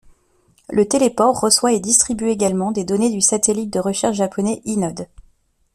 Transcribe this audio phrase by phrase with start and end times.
[0.71, 5.05] Le téléport reçoit et distribue également des données du satellite de recherche japonais Hinode.